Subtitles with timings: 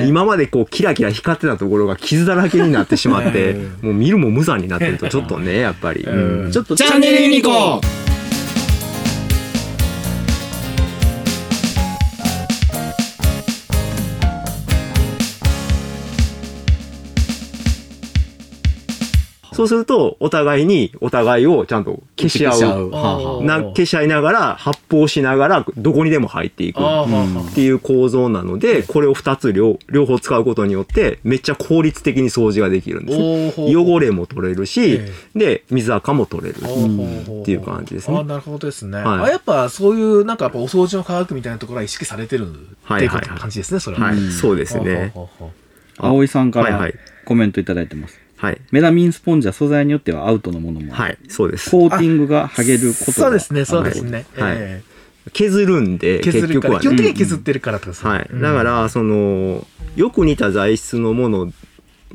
[0.00, 0.08] ね。
[0.08, 6.02] 今までこうキラキラ光ってたところが傷だらけになってしまって、 もう見るも無残になってるとちょっとね、やっぱり。
[6.02, 8.09] うんちょっとチャンネルユニコーン
[19.60, 22.90] そうすると、お互いに、お互いをちゃんと消し合う。
[22.90, 26.78] はあはあな消し合いながら、発砲しながら、どこにでも入っていく。
[26.78, 33.52] あーはあはっていう構造なので、これを2つ両両方使うことによって、めっちゃ効率的に掃除ができるんですね。
[33.58, 36.56] おー汚れも取れるしえ、で、水垢も取れる。
[36.56, 38.96] っていう感じですねあなるほどですね。
[38.96, 44.06] はいあやっぱそういうなんかやっぱお掃除の科学みたいなところは意識されてるってはいはいはい感じですね、それは。
[44.06, 45.10] はい、そうですね。
[45.12, 45.50] ほうほうほう
[45.98, 46.94] 葵さんからはいはい
[47.26, 48.18] コメントいただいてます。
[48.40, 48.60] はい。
[48.70, 51.02] メラミンスポンジは素材によってはアウトのものもある。
[51.02, 51.70] はい、そうです。
[51.70, 54.24] コーティングが剥げることがそうですね、そうですね。
[54.34, 54.82] はいえ
[55.34, 56.82] 削るんで、え削るから、結局はね。
[56.82, 58.28] 基本的に削ってるからとですねはい。
[58.32, 61.52] うんだから、その、よく似た材質のもの、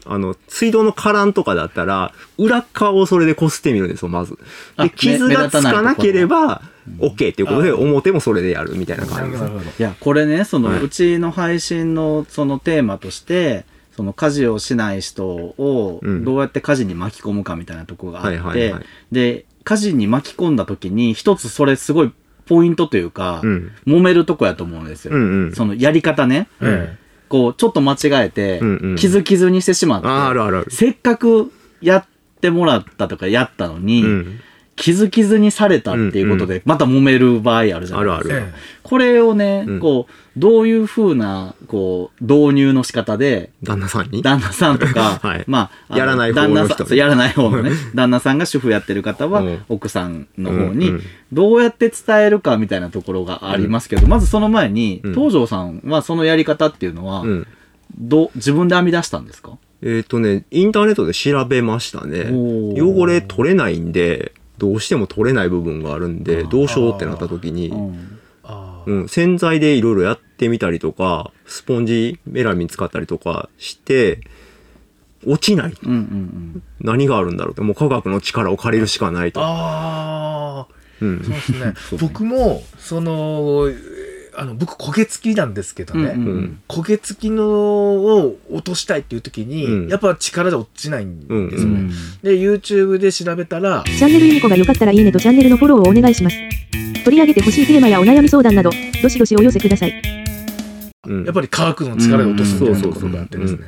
[0.05, 4.37] あの、水道のカランとかだったら、裏側をそれでこすってみるんですよ、まず。
[4.77, 6.63] あで、傷がつかなければ、
[6.99, 9.79] OK っていうことで、あ表もそれでやるみたいなな感じです。
[9.79, 18.75] いや、これね、その、はいうちの配信のそのテーマとして、その家事をしない人をうんどうやって家事に巻き込むかみたいなところがあって、
[19.11, 22.11] で、家事に巻き込んだ時に一つそれすごい
[22.45, 23.71] ポイントというか、うん。
[23.87, 25.13] 揉めるとこやと思うんですよ。
[25.13, 25.55] うんうん。
[25.55, 26.47] そのやり方ね。
[26.61, 30.07] えこう、ちょっと間違えてうんうん、傷傷にしてしまって。
[30.69, 32.05] せっかくやっ
[32.39, 34.39] てもらったとかやったのに、うん。
[34.75, 37.99] 傷傷にされたっていうことで、また揉める場合あるじゃないですか。
[37.99, 38.29] あるある。
[38.31, 39.79] えこれをね、うん。
[39.79, 44.21] こう、どういう風な、こう、導入の仕方で、旦那さんに？
[44.21, 45.43] 旦那さんとか、 はい。
[45.47, 49.59] まあやらない方の人旦那さんやらない方のね、旦那さんが主婦やってる方は、うん。
[49.69, 50.91] 奥さんの方に
[51.31, 55.13] どうやって伝えるかみたいなところがありますけど、まずその前に、うん。
[55.15, 57.47] 東條さんはそのやり方っていうのは、うん。
[57.97, 59.57] どう、自分で編み出したんですか？
[59.81, 62.29] えっ、とね、インターネットで調べましたね。
[62.31, 67.69] 汚れ取れないんで、どうしても取れない部分があるんで、どうしようってなった時に、
[68.85, 69.07] うん。
[69.07, 74.21] 洗剤でいろいろやってみたりとか、スポンジ、メラミン使ったりとかして、
[75.25, 75.73] 落ちない。
[75.83, 79.41] うんうん何があるんだろうって、もう科学の力を借りるしかないと。
[79.41, 81.29] ああ、うんそう。
[81.29, 81.73] ですね。
[81.99, 83.71] 僕も、その、
[84.37, 86.03] あの、僕焦げ付きなんですけどうん。
[86.03, 86.11] ね。
[86.11, 91.49] うんうんうん焦げ付きのを落としたいっていう時に、うんやっぱ力じゃ落ちないんですよね。
[91.53, 91.89] うん
[92.21, 96.37] で、YouTube で調べたら、チャンネルユニコがよかったらいいねとチャンネルのフォローをお願いします。
[97.03, 99.93] 取り上げてほしいテーマやお悩み相談など、どしどしお寄せください。
[101.07, 103.59] うんやっぱり科学の力で落とすみたいなところうんがあってですね。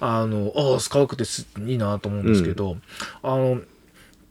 [0.00, 2.78] あの、ああ、科学ってすいいなと思うんですけど、
[3.22, 3.60] あの、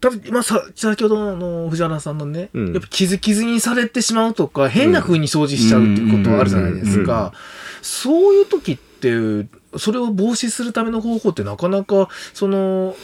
[0.01, 2.73] ただ今さ、先ほどの藤原さんのね、うん。
[2.73, 7.33] やっぱ傷傷にされてしまうとか、変な風に掃除しちゃうっていうことはあるじゃないですか。
[7.81, 12.95] そういう時って、それを防止するための方法ってなかなか、その、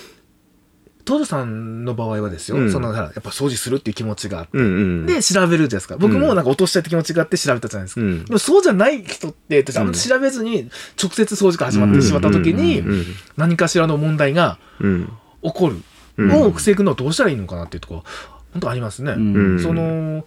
[1.03, 2.71] トドさんの場合はですよ、うん。
[2.71, 5.05] その、やっぱ掃除するっていう気持ちがあって、うんうん。
[5.05, 5.97] で、調べるじゃないですか。
[5.97, 8.01] 僕もなんか落としたいって気持ちがあって調べたじゃないですか。
[8.01, 8.25] うん。
[8.25, 10.69] でもそうじゃない人って、あんま調べずに
[11.01, 13.05] 直接掃除が始まってしまった時にうん、
[13.37, 15.11] 何かしらの問題がうん。
[15.43, 15.75] 起こる
[16.17, 18.03] を防ぐのはどうしたらいいのかなっていうところ、
[18.53, 19.13] 本当ありますね。
[19.13, 19.59] うん。
[19.59, 20.25] その、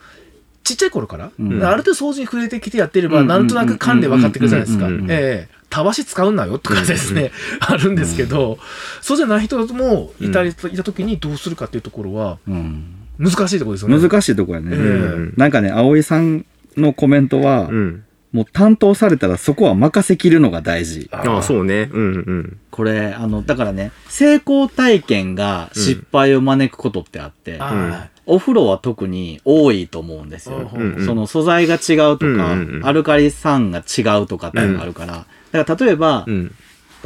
[0.65, 1.65] ちっちゃい頃から、うん。
[1.65, 3.27] ある程度掃除に触れてきてやってれば、うん。
[3.27, 4.89] なんとなく勘で分かってくるじゃないですか。
[5.09, 5.59] ええ。
[5.71, 8.59] たわし使うなよとかですね、 あるんですけど、
[9.01, 12.85] そうじゃない人もいたり、いた時にどうするかっていうところは、うん。
[13.19, 13.99] 難しいところですよね。
[13.99, 14.71] 難しいとこやね。
[14.73, 14.75] え。
[14.75, 14.79] う
[15.21, 15.35] ん。
[15.37, 16.45] なんかね、葵さん
[16.77, 18.05] のコメントは、うん。
[18.33, 21.09] もう担当されたらそこは任せきるのが大事。
[21.13, 21.89] ああ、そうね。
[21.93, 22.59] うんうん。
[22.71, 30.71] これ、あの、だからね、成功体験が失敗を招くことってあって、あお風呂は特に多いと思うんですよ。
[30.73, 36.55] うんうんその素材が違うとか、うんうんうんアルカリ酸が違うとかっていうのがあるから、だから例えば、うん。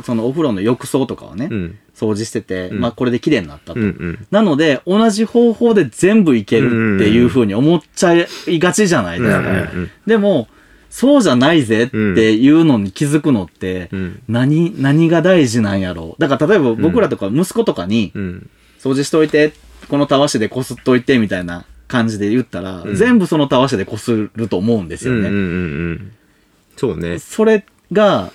[0.02, 1.78] そのお風呂の浴槽とかをね、うん。
[1.94, 3.80] 掃除してて、うんまあこれで綺麗になったと。
[3.80, 4.26] うんうん。
[4.30, 9.38] なので、同じ方法で全部いけるっていう風に思っちゃいがちじゃないですか。
[9.38, 10.48] うんでも、
[10.94, 11.96] そうじゃないぜって
[12.34, 14.22] いうのに気づくのって、うん。
[14.28, 16.20] 何、何が大事なんやろう。
[16.20, 18.50] だから例えば僕らとか息子とかに、うん。
[18.78, 19.54] 掃除しといて、
[19.88, 25.20] このたわしでこすっといてみたいな感じで言ったら、うん全部そのたわしでこすると思うんですよね。
[25.20, 26.12] うんうんうんうん。
[26.76, 27.18] そうね。
[27.18, 28.30] それが、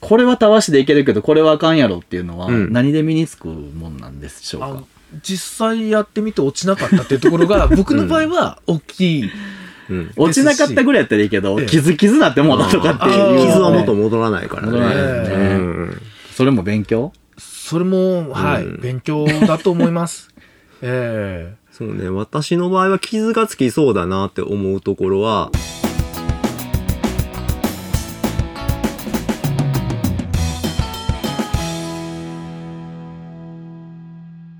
[0.00, 4.66] これはたわしでいけるけど、これはあかんやろっていうのは、うん何で身につくもんなんでしょうか？
[4.66, 4.88] あの。
[5.22, 9.30] 実際やってみて落ちなかったっていうところが、僕の場合は大きい。
[10.16, 13.46] 落ちなかったぐらいやったらいいけど、傷傷なってもうだとかっていう。
[13.46, 14.80] 傷は元戻らないからね。
[14.80, 15.94] ね
[16.32, 17.12] それも勉強？
[17.38, 20.28] それも、はい、勉強だと思います。
[20.82, 25.52] ええそうね、私の場合は傷がつきそうだなって思うところは、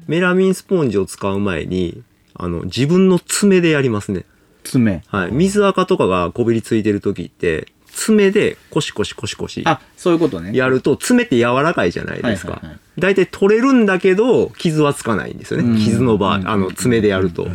[0.06, 2.02] メラミンスポンジを使う前に、
[2.34, 4.24] あの、自分の爪でやりますね。
[4.70, 5.02] 爪。
[5.08, 5.32] はい。
[5.32, 10.56] 水垢とかがこびりついてる時って、爪でコシコシコシコシあ、そういうことね。
[10.56, 12.62] やると爪って柔らかいじゃないですか。
[12.98, 15.80] 大体取れるんだけど、傷はつかないんですようんね。
[15.80, 17.48] 傷の場うん合、あの、爪でやると。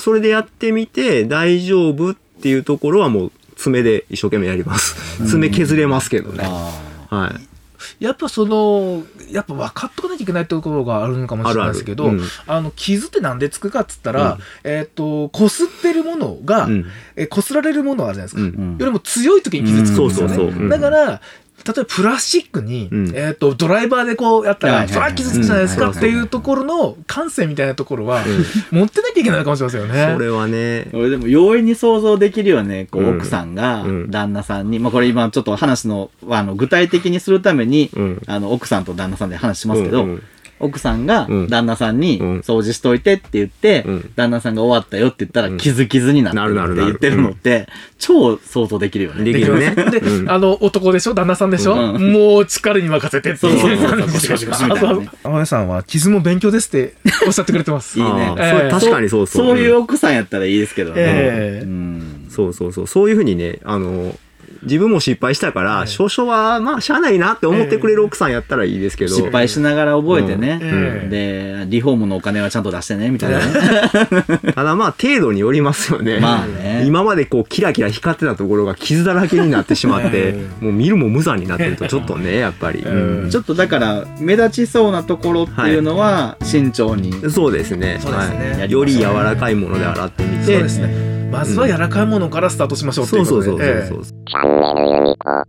[0.00, 5.24] それでやってみて、大丈夫っていうところはもう爪で一生懸命やります。
[5.26, 6.44] 爪削れますけどね。
[6.46, 7.55] あはい。
[7.98, 16.86] やっぱその、やっぱ分かっとかなきゃいけないところがあるのかもしれないですけど、ああるあるの、傷ってなんでつくかっつったら、うんえっ、と、擦ってるものが、うん。
[17.14, 18.40] えー擦られるものあるじゃないですか。
[18.40, 20.34] うんうんよりも強い時に傷つくんですよね。
[20.34, 21.20] そうそうそううんだから、
[21.64, 23.12] 例えばプラスチックに、うん。
[23.16, 25.86] えっ、と、ドライバーでこうやったら、それは傷つくじゃないですか？
[25.86, 28.22] うんっていうところの感性みたいなところは、
[28.70, 30.12] 持ってなきゃいけないのかもしれませんよね。
[30.14, 32.86] それはね、俺でも容易に想像できるよね。
[32.90, 33.16] こう、うん。
[33.16, 34.10] 奥さんがうん。
[34.10, 38.22] 旦那さんに、まあこれ今ちょっと話の、あの、具体的にするために、うん。
[38.26, 40.22] あの、奥さんと旦那さんで話しますけど、うんうん
[40.58, 41.48] 奥さんがうん。
[41.48, 42.38] 旦那さんにうん。
[42.40, 44.10] 掃除しといてって言って、うん。
[44.16, 45.56] 旦那さんが終わったよって言ったらうん。
[45.58, 46.90] 傷傷になってるなるなるなる。
[46.96, 47.66] って言ってるのって、
[47.98, 49.24] 超想像できるよね。
[49.24, 49.74] できるね。
[49.74, 50.30] で、うん。
[50.30, 51.14] あの、男でしょ？
[51.14, 52.12] 旦那さんでしょ、うん。
[52.12, 53.52] もう力に任せてってそう。
[53.52, 56.94] そうそう感じでゴシゴシゴシみたいなねあと、 青江さんは、傷も勉強ですって
[57.26, 57.98] おっしゃってくれてます。
[57.98, 58.10] いいね。
[58.10, 59.46] あーええそれ確かにそうそう。
[59.48, 60.96] そういう奥さんやったらいいですけどね。
[60.98, 62.26] ええうん。
[62.30, 62.86] そうそうそう。
[62.86, 64.14] そういうふうにね、あの、
[64.62, 69.14] 自分も失敗したから、ええ少々は、まあ、しゃあないなって思ってくれる奥さんやったらいいですけど。
[69.14, 70.58] 失敗しながら覚えてね。
[70.62, 70.64] う
[71.06, 74.52] んで、リフォームのお金はちゃんと出してね、みたいなね。
[74.54, 76.18] ただまあ、程度によりますよね。
[76.20, 82.80] まあね今までこう、キラキラ光ってたところが傷だらけになってしまってえ、もう見るも無残になってると、ちょっとね、やっぱり。
[82.80, 87.12] うんちょっとだから、目立ちそうなところっていうのは、慎重に。
[87.30, 87.98] そうですね。
[88.00, 90.44] そうですねはいより柔らかいもので洗ってみて。
[90.44, 91.15] そうですね。
[91.30, 93.86] まずは柔らかいものからスタートしましょうっていそううことで。
[93.86, 94.24] そうそうそうええそう。
[94.26, 95.44] チャンネルユニコーン